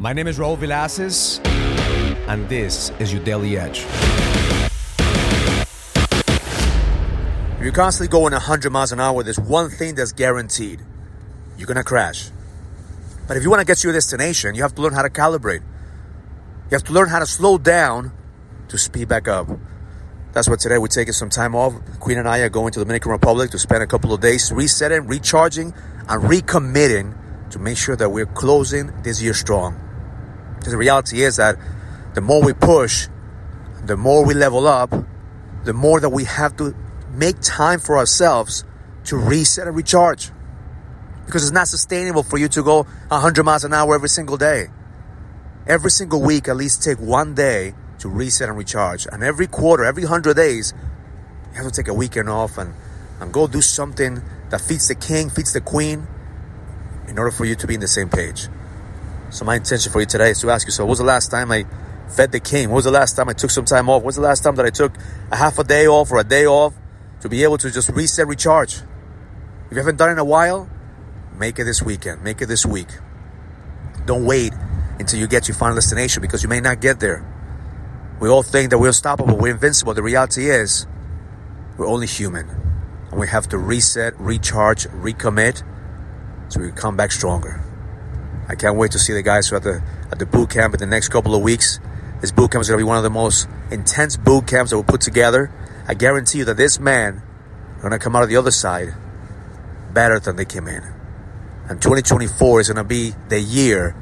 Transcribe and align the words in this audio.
My 0.00 0.12
name 0.12 0.28
is 0.28 0.38
Raul 0.38 0.56
Villacis, 0.56 1.44
and 2.28 2.48
this 2.48 2.92
is 3.00 3.12
your 3.12 3.20
Daily 3.24 3.58
Edge. 3.58 3.84
If 7.58 7.60
you're 7.60 7.72
constantly 7.72 8.06
going 8.06 8.32
100 8.32 8.70
miles 8.70 8.92
an 8.92 9.00
hour, 9.00 9.24
there's 9.24 9.40
one 9.40 9.70
thing 9.70 9.96
that's 9.96 10.12
guaranteed 10.12 10.82
you're 11.56 11.66
gonna 11.66 11.82
crash. 11.82 12.30
But 13.26 13.38
if 13.38 13.42
you 13.42 13.50
wanna 13.50 13.64
get 13.64 13.78
to 13.78 13.88
your 13.88 13.92
destination, 13.92 14.54
you 14.54 14.62
have 14.62 14.72
to 14.76 14.82
learn 14.82 14.92
how 14.92 15.02
to 15.02 15.10
calibrate. 15.10 15.62
You 16.70 16.76
have 16.76 16.84
to 16.84 16.92
learn 16.92 17.08
how 17.08 17.18
to 17.18 17.26
slow 17.26 17.58
down 17.58 18.12
to 18.68 18.78
speed 18.78 19.08
back 19.08 19.26
up. 19.26 19.48
That's 20.30 20.48
what 20.48 20.60
today 20.60 20.78
we're 20.78 20.86
taking 20.86 21.12
some 21.12 21.28
time 21.28 21.56
off. 21.56 21.74
Queen 21.98 22.18
and 22.18 22.28
I 22.28 22.38
are 22.38 22.48
going 22.48 22.72
to 22.74 22.78
the 22.78 22.84
Dominican 22.84 23.10
Republic 23.10 23.50
to 23.50 23.58
spend 23.58 23.82
a 23.82 23.86
couple 23.88 24.14
of 24.14 24.20
days 24.20 24.52
resetting, 24.52 25.08
recharging, 25.08 25.74
and 26.08 26.22
recommitting 26.22 27.50
to 27.50 27.58
make 27.58 27.76
sure 27.76 27.96
that 27.96 28.10
we're 28.10 28.26
closing 28.26 28.92
this 29.02 29.20
year 29.20 29.34
strong. 29.34 29.86
Because 30.68 30.74
the 30.74 30.84
reality 30.84 31.22
is 31.22 31.36
that 31.36 31.56
the 32.12 32.20
more 32.20 32.42
we 32.42 32.52
push, 32.52 33.08
the 33.86 33.96
more 33.96 34.26
we 34.26 34.34
level 34.34 34.66
up, 34.66 34.92
the 35.64 35.72
more 35.72 35.98
that 35.98 36.10
we 36.10 36.24
have 36.24 36.58
to 36.58 36.76
make 37.10 37.40
time 37.40 37.80
for 37.80 37.96
ourselves 37.96 38.64
to 39.04 39.16
reset 39.16 39.66
and 39.66 39.74
recharge. 39.74 40.30
Because 41.24 41.44
it's 41.44 41.52
not 41.52 41.68
sustainable 41.68 42.22
for 42.22 42.36
you 42.36 42.48
to 42.48 42.62
go 42.62 42.82
100 42.82 43.44
miles 43.44 43.64
an 43.64 43.72
hour 43.72 43.94
every 43.94 44.10
single 44.10 44.36
day. 44.36 44.66
Every 45.66 45.90
single 45.90 46.20
week, 46.20 46.48
at 46.48 46.56
least 46.56 46.82
take 46.82 46.98
one 46.98 47.34
day 47.34 47.72
to 48.00 48.10
reset 48.10 48.50
and 48.50 48.58
recharge. 48.58 49.06
And 49.10 49.24
every 49.24 49.46
quarter, 49.46 49.86
every 49.86 50.02
100 50.02 50.36
days, 50.36 50.74
you 51.52 51.62
have 51.62 51.64
to 51.64 51.72
take 51.72 51.88
a 51.88 51.94
weekend 51.94 52.28
off 52.28 52.58
and, 52.58 52.74
and 53.20 53.32
go 53.32 53.46
do 53.46 53.62
something 53.62 54.20
that 54.50 54.60
feeds 54.60 54.86
the 54.88 54.94
king, 54.94 55.30
feeds 55.30 55.54
the 55.54 55.62
queen, 55.62 56.06
in 57.06 57.18
order 57.18 57.30
for 57.30 57.46
you 57.46 57.54
to 57.54 57.66
be 57.66 57.72
in 57.72 57.80
the 57.80 57.88
same 57.88 58.10
page. 58.10 58.48
So 59.30 59.44
my 59.44 59.56
intention 59.56 59.92
for 59.92 60.00
you 60.00 60.06
today 60.06 60.30
is 60.30 60.40
to 60.40 60.50
ask 60.50 60.66
yourself, 60.66 60.86
what 60.86 60.92
was 60.92 60.98
the 60.98 61.04
last 61.04 61.30
time 61.30 61.52
I 61.52 61.66
fed 62.08 62.32
the 62.32 62.40
king? 62.40 62.68
When 62.68 62.76
was 62.76 62.84
the 62.84 62.90
last 62.90 63.14
time 63.14 63.28
I 63.28 63.34
took 63.34 63.50
some 63.50 63.64
time 63.64 63.90
off? 63.90 64.02
When 64.02 64.06
was 64.06 64.16
the 64.16 64.22
last 64.22 64.42
time 64.42 64.56
that 64.56 64.64
I 64.64 64.70
took 64.70 64.96
a 65.30 65.36
half 65.36 65.58
a 65.58 65.64
day 65.64 65.86
off 65.86 66.10
or 66.10 66.18
a 66.18 66.24
day 66.24 66.46
off 66.46 66.74
to 67.20 67.28
be 67.28 67.42
able 67.42 67.58
to 67.58 67.70
just 67.70 67.90
reset, 67.90 68.26
recharge? 68.26 68.76
If 69.66 69.72
you 69.72 69.76
haven't 69.76 69.96
done 69.96 70.08
it 70.08 70.12
in 70.12 70.18
a 70.18 70.24
while, 70.24 70.68
make 71.36 71.58
it 71.58 71.64
this 71.64 71.82
weekend. 71.82 72.24
Make 72.24 72.40
it 72.40 72.46
this 72.46 72.64
week. 72.64 72.88
Don't 74.06 74.24
wait 74.24 74.54
until 74.98 75.20
you 75.20 75.26
get 75.26 75.44
to 75.44 75.48
your 75.48 75.58
final 75.58 75.74
destination 75.74 76.22
because 76.22 76.42
you 76.42 76.48
may 76.48 76.60
not 76.60 76.80
get 76.80 76.98
there. 76.98 77.24
We 78.20 78.30
all 78.30 78.42
think 78.42 78.70
that 78.70 78.78
we're 78.78 78.88
unstoppable, 78.88 79.36
we're 79.36 79.52
invincible. 79.52 79.92
The 79.92 80.02
reality 80.02 80.48
is, 80.50 80.86
we're 81.76 81.86
only 81.86 82.06
human. 82.06 82.48
And 83.10 83.20
we 83.20 83.28
have 83.28 83.48
to 83.50 83.58
reset, 83.58 84.18
recharge, 84.18 84.86
recommit 84.88 85.62
so 86.48 86.60
we 86.60 86.72
come 86.72 86.96
back 86.96 87.12
stronger. 87.12 87.67
I 88.48 88.54
can't 88.54 88.76
wait 88.76 88.92
to 88.92 88.98
see 88.98 89.12
the 89.12 89.22
guys 89.22 89.48
who 89.48 89.56
are 89.56 89.58
at 89.58 89.62
the 89.62 89.82
at 90.10 90.18
the 90.18 90.26
boot 90.26 90.50
camp 90.50 90.74
in 90.74 90.80
the 90.80 90.86
next 90.86 91.08
couple 91.08 91.34
of 91.34 91.42
weeks. 91.42 91.78
This 92.20 92.32
boot 92.32 92.50
camp 92.50 92.62
is 92.62 92.68
going 92.68 92.78
to 92.78 92.84
be 92.84 92.88
one 92.88 92.96
of 92.96 93.02
the 93.02 93.10
most 93.10 93.46
intense 93.70 94.16
boot 94.16 94.46
camps 94.46 94.70
that 94.70 94.76
we'll 94.76 94.84
put 94.84 95.02
together. 95.02 95.52
I 95.86 95.94
guarantee 95.94 96.38
you 96.38 96.44
that 96.46 96.56
this 96.56 96.80
man 96.80 97.22
are 97.76 97.80
going 97.80 97.92
to 97.92 97.98
come 97.98 98.16
out 98.16 98.22
of 98.22 98.28
the 98.28 98.36
other 98.36 98.50
side 98.50 98.94
better 99.92 100.18
than 100.18 100.36
they 100.36 100.44
came 100.44 100.66
in. 100.66 100.82
And 101.68 101.80
2024 101.80 102.60
is 102.60 102.68
going 102.68 102.76
to 102.76 102.84
be 102.84 103.12
the 103.28 103.38
year 103.38 103.94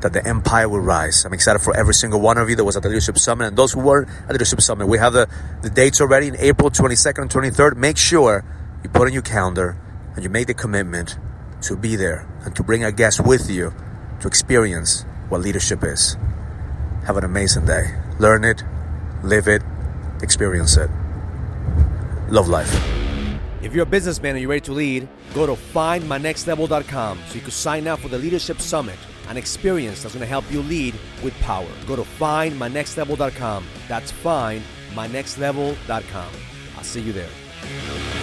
that 0.00 0.12
the 0.12 0.26
empire 0.26 0.68
will 0.68 0.80
rise. 0.80 1.24
I'm 1.24 1.32
excited 1.32 1.60
for 1.60 1.74
every 1.76 1.94
single 1.94 2.20
one 2.20 2.36
of 2.36 2.50
you 2.50 2.56
that 2.56 2.64
was 2.64 2.76
at 2.76 2.82
the 2.82 2.88
Leadership 2.88 3.16
Summit 3.18 3.46
and 3.46 3.56
those 3.56 3.72
who 3.72 3.80
weren't 3.80 4.08
at 4.08 4.26
the 4.26 4.32
Leadership 4.34 4.60
Summit. 4.60 4.86
We 4.88 4.98
have 4.98 5.12
the, 5.12 5.28
the 5.62 5.70
dates 5.70 6.00
already 6.00 6.26
in 6.26 6.36
April 6.38 6.70
22nd 6.70 7.22
and 7.22 7.30
23rd. 7.30 7.76
Make 7.76 7.96
sure 7.96 8.44
you 8.82 8.90
put 8.90 9.06
in 9.06 9.14
your 9.14 9.22
calendar 9.22 9.76
and 10.14 10.24
you 10.24 10.30
make 10.30 10.48
the 10.48 10.54
commitment 10.54 11.16
to 11.62 11.76
be 11.76 11.96
there 11.96 12.26
and 12.44 12.54
to 12.56 12.62
bring 12.62 12.84
a 12.84 12.92
guest 12.92 13.24
with 13.24 13.50
you 13.50 13.72
to 14.20 14.28
experience 14.28 15.04
what 15.28 15.40
leadership 15.40 15.82
is. 15.82 16.16
Have 17.06 17.16
an 17.16 17.24
amazing 17.24 17.66
day. 17.66 17.94
Learn 18.18 18.44
it, 18.44 18.62
live 19.22 19.48
it, 19.48 19.62
experience 20.22 20.76
it. 20.76 20.90
Love 22.28 22.48
life. 22.48 22.72
If 23.62 23.74
you're 23.74 23.84
a 23.84 23.86
businessman 23.86 24.32
and 24.32 24.40
you're 24.40 24.50
ready 24.50 24.60
to 24.62 24.72
lead, 24.72 25.08
go 25.34 25.46
to 25.46 25.52
findmynextlevel.com 25.52 27.18
so 27.28 27.34
you 27.34 27.40
can 27.40 27.50
sign 27.50 27.86
up 27.86 28.00
for 28.00 28.08
the 28.08 28.18
Leadership 28.18 28.60
Summit, 28.60 28.98
an 29.28 29.36
experience 29.36 30.02
that's 30.02 30.14
going 30.14 30.22
to 30.22 30.26
help 30.26 30.50
you 30.50 30.62
lead 30.62 30.94
with 31.22 31.32
power. 31.40 31.68
Go 31.86 31.94
to 31.96 32.02
findmynextlevel.com. 32.02 33.66
That's 33.88 34.12
findmynextlevel.com. 34.12 36.28
I'll 36.76 36.84
see 36.84 37.00
you 37.00 37.12
there. 37.12 38.21